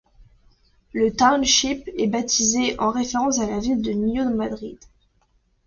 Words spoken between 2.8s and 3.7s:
référence à la